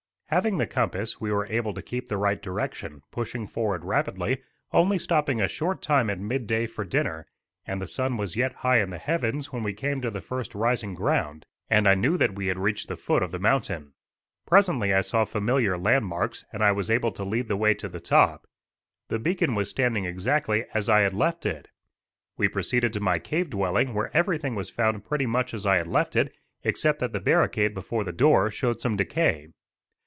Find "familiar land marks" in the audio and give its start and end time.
15.25-16.45